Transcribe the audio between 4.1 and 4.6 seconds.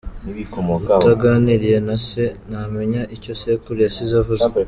avuze.